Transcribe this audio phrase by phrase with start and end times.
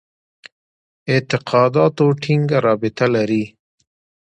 [1.11, 3.43] اعتقاداتو ټینګه رابطه لري.